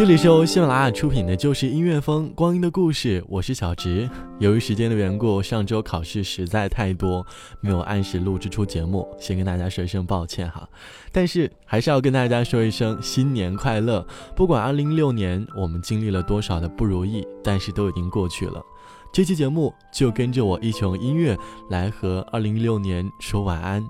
[0.00, 4.08] 这里是由喜马拉雅出品的《就是音乐风光阴的故事》，我是小植。
[4.38, 7.22] 由于时间的缘故，上周考试实在太多，
[7.60, 10.66] 没有按时录制出节目，先跟大家说一声抱歉哈。
[11.12, 14.02] 但是还是要跟大家说一声新年快乐！
[14.34, 18.64] 不管2016年我们经历了多少的不如意，但是都已经过去了。
[19.12, 21.36] 这期节目就跟着我一起用音乐
[21.68, 23.86] 来和2016年说晚安。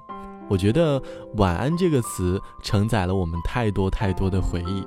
[0.51, 1.01] 我觉得
[1.39, 4.85] “晚安”这个词承载了我们太多太多的回忆，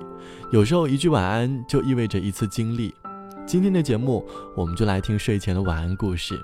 [0.52, 2.94] 有时候一句晚安就意味着一次经历。
[3.48, 6.38] 今天的节目，我们就来听睡前的晚安故事。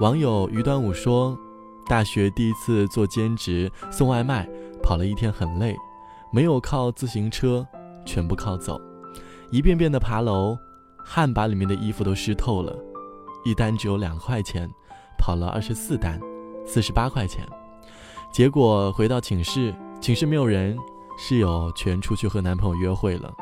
[0.00, 1.38] 网友于端午说
[1.88, 4.48] ：“大学第一次做兼职送外卖，
[4.82, 5.76] 跑了一天很累，
[6.32, 7.64] 没有靠自行车，
[8.04, 8.80] 全部靠走，
[9.52, 10.58] 一遍遍的爬楼，
[10.96, 12.76] 汗把里面的衣服都湿透了。
[13.44, 14.68] 一单只有两块钱，
[15.16, 16.20] 跑了二十四单，
[16.66, 17.46] 四十八块钱。”
[18.30, 20.76] 结果回到寝室，寝室没有人，
[21.18, 23.34] 室友全出去和男朋友约会了，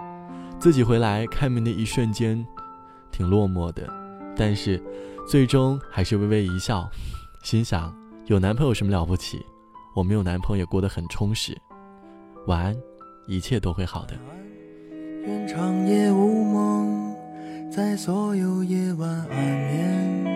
[0.58, 2.44] 自己回来开门的一瞬间，
[3.10, 3.86] 挺落寞的，
[4.36, 4.82] 但是
[5.28, 6.88] 最终还是微微一笑，
[7.42, 7.94] 心想
[8.26, 9.44] 有男朋友什么了不起，
[9.94, 11.56] 我没有男朋友也过得很充实。
[12.46, 12.76] 晚安，
[13.26, 14.14] 一切都会好的。
[15.46, 17.14] 长夜无梦，
[17.70, 20.35] 在所有夜晚安眠。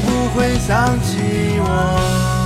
[0.00, 2.45] 不会想起我。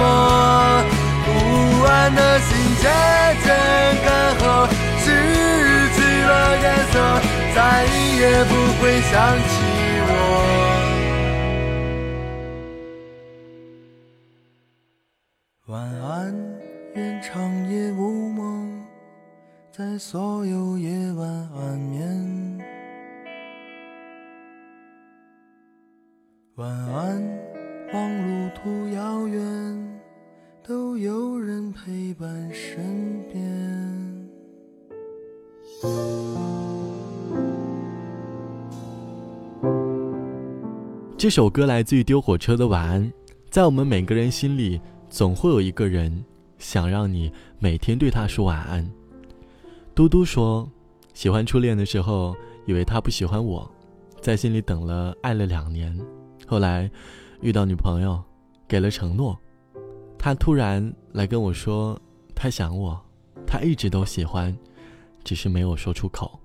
[0.00, 0.88] 了什么？
[1.24, 1.28] 不
[1.84, 2.48] 安的心
[2.80, 2.84] 渐
[3.44, 3.48] 渐
[4.04, 4.08] 干
[4.38, 4.42] 涸，
[4.98, 5.04] 失
[5.94, 6.32] 去了
[6.62, 6.94] 颜色，
[7.54, 7.58] 再
[8.18, 9.52] 也不会想起
[10.08, 10.10] 我。
[15.66, 16.34] 晚安，
[16.94, 17.38] 愿长
[17.70, 18.82] 夜无梦，
[19.70, 22.00] 在所有夜晚安眠。
[26.56, 27.22] 晚安，
[27.92, 29.40] 望路途遥远，
[30.70, 34.28] 都有人陪伴身边。
[41.18, 43.04] 这首歌来自于丢火车的《晚安》，
[43.50, 46.24] 在我们每个人心里，总会有一个人
[46.58, 48.88] 想让你每天对他说晚安。
[49.92, 50.70] 嘟嘟说，
[51.12, 52.32] 喜欢初恋的时候，
[52.64, 53.68] 以为他不喜欢我，
[54.20, 55.98] 在心里等了爱了两年，
[56.46, 56.88] 后来
[57.40, 58.22] 遇到女朋友，
[58.68, 59.36] 给了承诺，
[60.22, 61.98] 他突然来跟我说
[62.34, 63.02] 他想我，
[63.46, 64.54] 他一直都喜欢，
[65.24, 66.38] 只是没有说出口。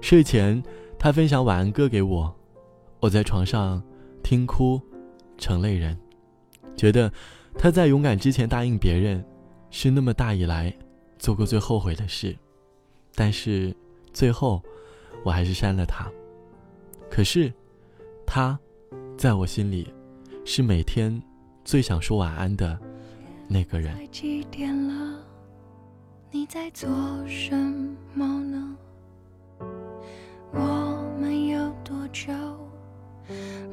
[0.00, 0.60] 睡前，
[0.98, 2.34] 他分享晚安歌给我。
[2.98, 3.80] 我在床上
[4.24, 4.80] 听哭，
[5.38, 5.96] 成泪人，
[6.76, 7.10] 觉得
[7.56, 9.24] 他在勇敢之前答应别人，
[9.70, 10.76] 是那么大以来
[11.16, 12.36] 做过最后悔的事。
[13.14, 13.72] 但是
[14.12, 14.60] 最后，
[15.22, 16.10] 我还是删了他。
[17.08, 17.52] 可是，
[18.26, 18.58] 他，
[19.16, 19.94] 在我心里，
[20.44, 21.22] 是每天
[21.64, 22.78] 最想说晚安的
[23.46, 23.94] 那个人。
[24.10, 25.18] 几点了？
[26.30, 26.88] 你在做
[27.26, 27.54] 什
[28.14, 28.76] 么呢？
[30.52, 32.32] 我们有多久？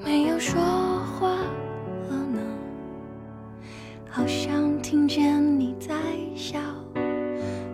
[0.04, 1.30] 没有说话
[2.10, 2.40] 了呢，
[4.10, 5.96] 好像听见你在
[6.36, 6.60] 笑。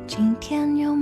[0.07, 0.92] 今天有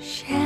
[0.00, 0.39] 谁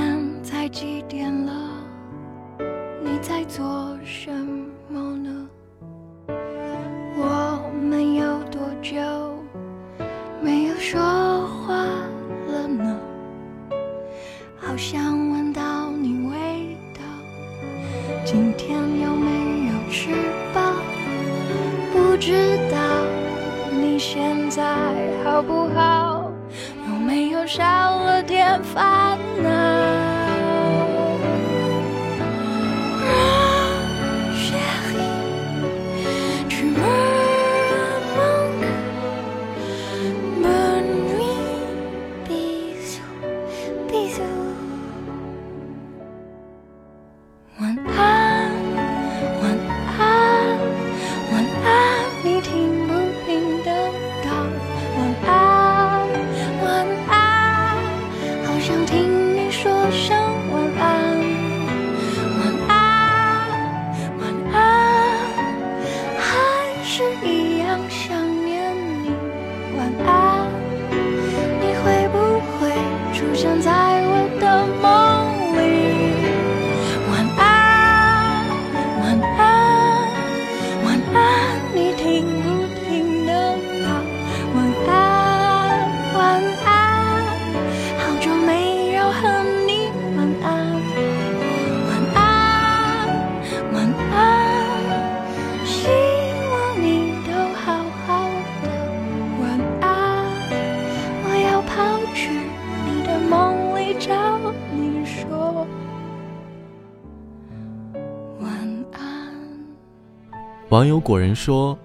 [110.75, 111.79] 网友果仁说：“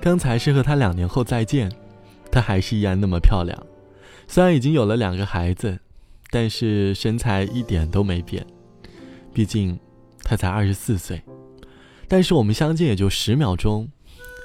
[0.00, 1.68] 刚才是和他两年后再见，
[2.30, 3.60] 她还是依然那么漂亮。
[4.28, 5.76] 虽然已经有了两个孩子，
[6.30, 8.46] 但是身材一点都没变。
[9.34, 9.76] 毕竟，
[10.22, 11.20] 她才二十四岁。
[12.06, 13.88] 但是我们相见也就十秒钟，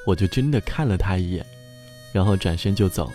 [0.08, 1.46] 我就真的看了她一眼，
[2.12, 3.12] 然后转身就走。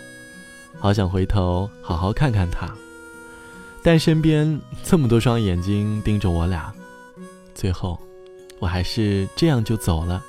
[0.79, 2.73] 好想回头好好看看她，
[3.83, 6.73] 但身边这么多双眼睛盯着我俩，
[7.53, 7.99] 最后，
[8.59, 10.23] 我还是这样就走了。”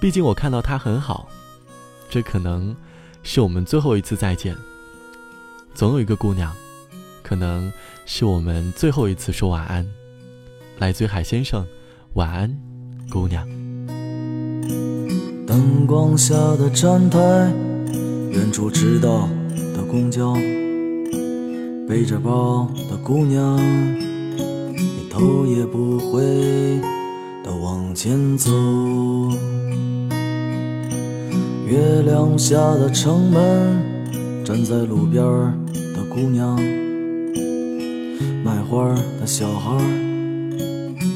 [0.00, 1.28] 毕竟我看到他很好，
[2.08, 2.74] 这可能
[3.22, 4.56] 是我们最后一次再见。
[5.74, 6.50] 总有一个姑娘，
[7.22, 7.70] 可能
[8.06, 9.86] 是我们最后一次说晚安。
[10.78, 11.66] 来自海先生，
[12.14, 12.58] 晚安，
[13.10, 13.46] 姑娘。
[15.46, 17.18] 灯光下的站台，
[18.32, 19.28] 远处迟到
[19.74, 20.32] 的公交，
[21.86, 23.58] 背着包的姑娘，
[24.74, 26.22] 你头也不回
[27.44, 28.50] 的往前走。
[31.70, 33.80] 月亮下的城门，
[34.44, 35.22] 站在路边
[35.72, 36.56] 的姑娘，
[38.44, 39.78] 卖花的小孩，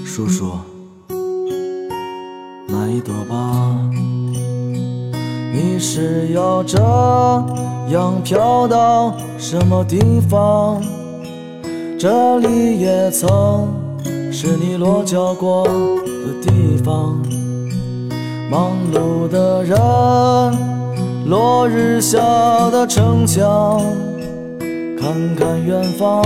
[0.05, 0.53] 叔叔，
[2.69, 3.91] 买一朵吧。
[5.53, 6.79] 你是要这
[7.91, 10.81] 样飘到什么地方？
[11.99, 13.69] 这里也曾
[14.31, 17.21] 是你落脚过的地方。
[18.55, 19.77] 忙碌的人，
[21.27, 22.21] 落日下
[22.71, 23.83] 的城墙，
[24.97, 26.23] 看看远方。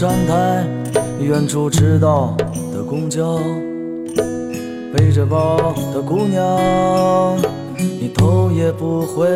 [0.00, 0.64] 站台，
[1.20, 2.34] 远处迟到
[2.72, 3.38] 的公交，
[4.94, 7.36] 背着包的姑娘，
[7.76, 9.28] 你头也不回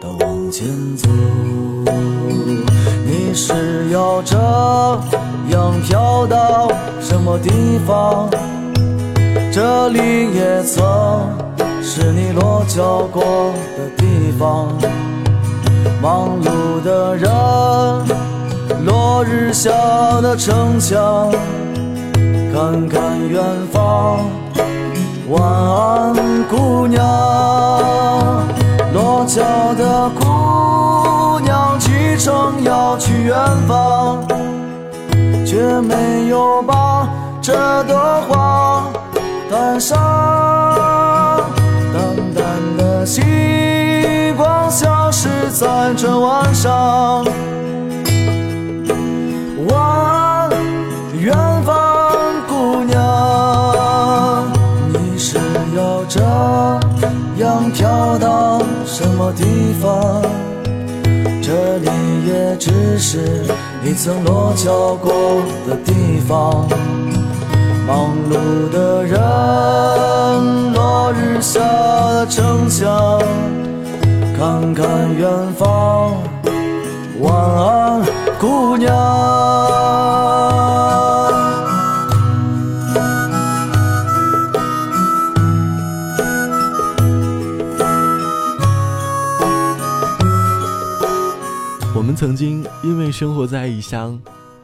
[0.00, 0.64] 的往前
[0.96, 1.08] 走。
[3.04, 4.36] 你是要这
[5.50, 7.50] 样飘到什么地
[7.84, 8.30] 方？
[9.50, 9.98] 这里
[10.36, 10.86] 也曾
[11.82, 13.20] 是你落脚过
[13.76, 14.68] 的地方。
[16.00, 17.28] 忙碌的人，
[18.88, 19.70] 落日下
[20.22, 21.30] 的城墙，
[22.54, 24.20] 看看远方。
[25.28, 26.14] 晚安，
[26.48, 27.04] 姑娘，
[28.94, 29.42] 落脚
[29.74, 34.26] 的姑娘，启程要去远方，
[35.44, 37.06] 却没有把
[37.42, 37.52] 这
[37.84, 37.94] 朵
[38.26, 38.84] 花
[39.50, 39.98] 带上。
[41.92, 42.42] 淡淡
[42.78, 43.22] 的星
[44.34, 47.17] 光消失在这晚上。
[59.80, 60.22] 方？
[61.40, 61.88] 这里
[62.26, 63.18] 也只是
[63.82, 65.12] 你曾落脚过
[65.66, 66.68] 的地方。
[67.86, 69.18] 忙碌的人，
[70.74, 73.18] 落日下的城墙，
[74.38, 74.84] 看看
[75.16, 76.12] 远方。
[77.20, 78.02] 晚安，
[78.38, 78.92] 姑娘。
[92.18, 94.20] 曾经因为生活在异乡，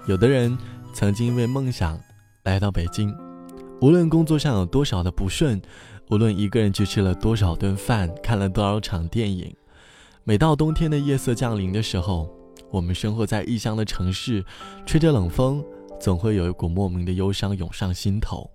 [0.07, 0.59] 有的人
[0.93, 1.97] 曾经因为梦想
[2.43, 3.17] 来到北京。
[3.81, 5.63] 无论工作上有多少的不顺，
[6.11, 9.55] 无论一个人去吃了多少顿饭，看了多少场电影，
[10.25, 12.29] 每到冬天的夜色降临的时候，
[12.73, 14.45] 我们生活在异乡的城市，
[14.85, 15.65] 吹着冷风，
[16.01, 18.51] 总会有一股莫名的忧伤涌上心头，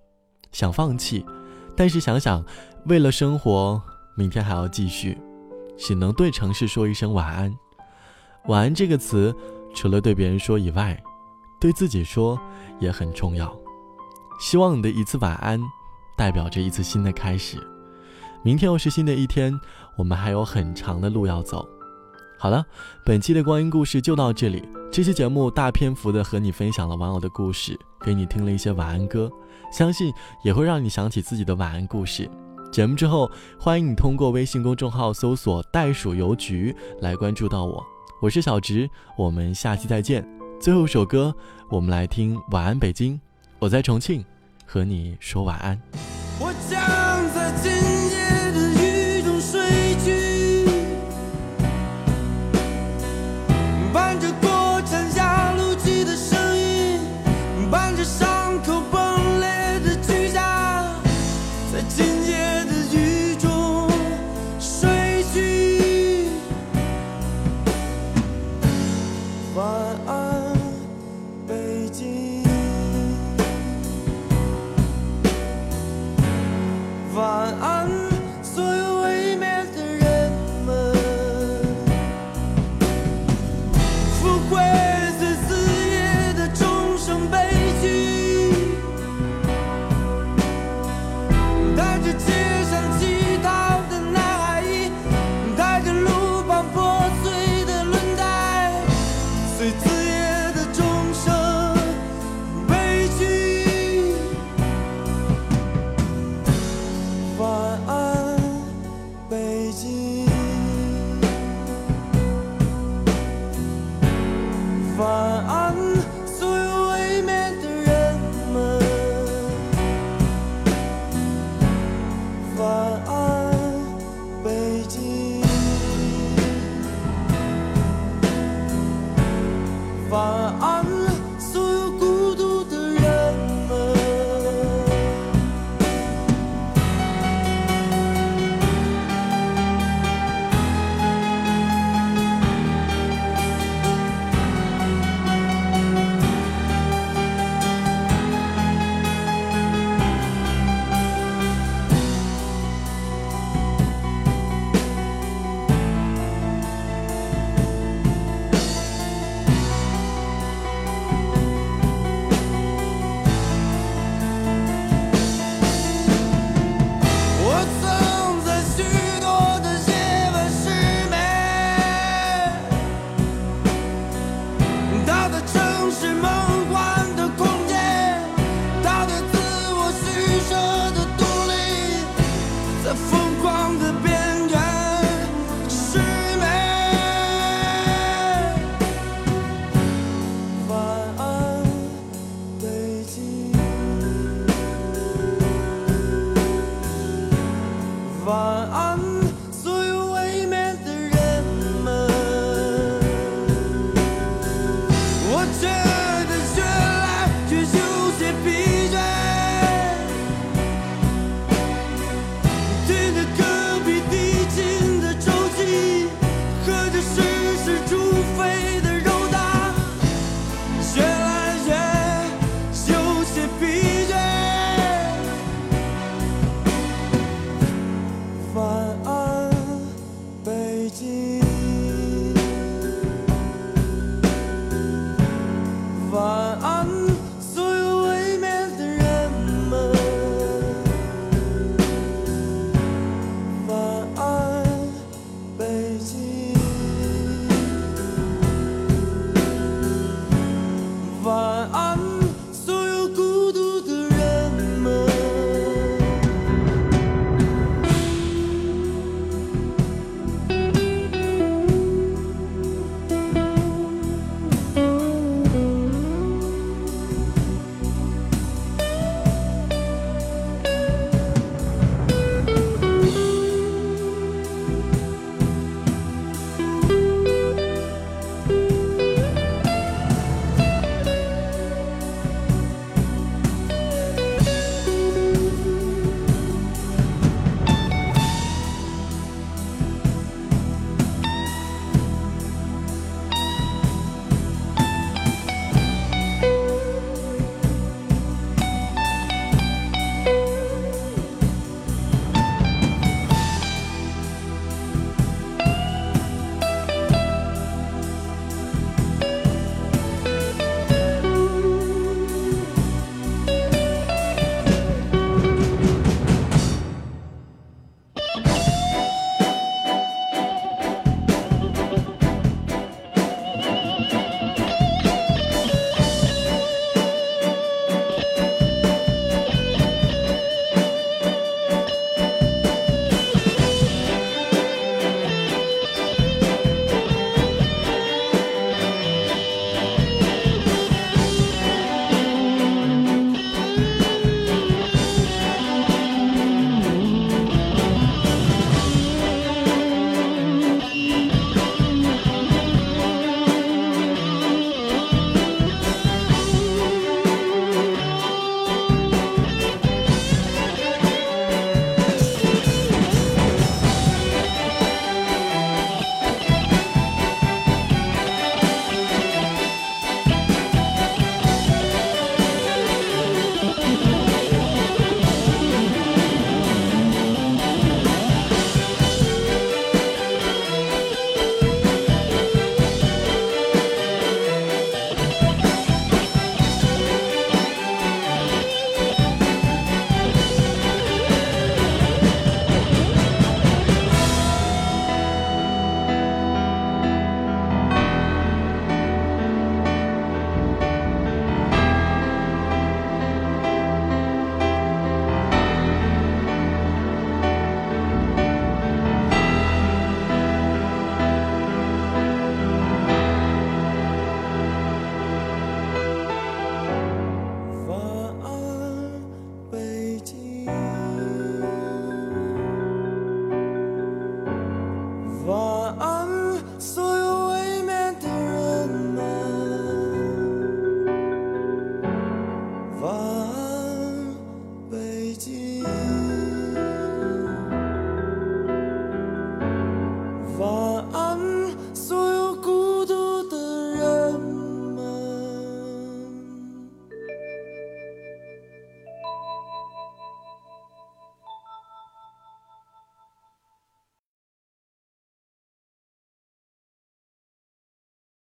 [0.52, 1.26] 想放弃，
[1.74, 2.44] 但是想想，
[2.88, 3.82] 为了生活，
[4.18, 5.18] 明天还要继续，
[5.78, 7.56] 只能对城市说一声晚安。
[8.48, 9.36] 晚安这个词
[9.74, 10.98] 除了对别人说以外
[11.60, 12.40] 对自己说
[12.80, 13.56] 也很重要。
[14.40, 15.62] 希望你的一次晚安
[16.18, 17.58] 代表着一次新的开始。
[18.42, 19.54] 明天又是新的一天
[19.98, 21.68] 我们还有很长的路要走。
[22.38, 22.66] 好了
[23.06, 24.68] 本期的光阴故事就到这里。
[24.92, 29.30] 这期节目大篇幅的和你分享了玩偶的故事给你听了一些晚安歌
[29.72, 30.12] 相信
[30.44, 32.30] 也会让你想起自己的晚安故事。
[32.72, 33.30] 节目之后
[33.60, 37.84] 欢迎你通过微信公众号搜索袋鼠邮局来关注到我。
[38.22, 40.26] 我是小植我们下期再见。
[40.60, 41.34] 最后一首歌
[41.70, 43.18] 我们来听晚安北京
[43.60, 44.24] 我在重庆
[44.66, 45.80] 和你说晚安。
[46.38, 46.80] 我将
[47.34, 48.79] 在今夜的